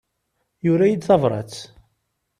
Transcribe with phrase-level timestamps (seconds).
[0.65, 1.53] Yura-yi-d tabrat.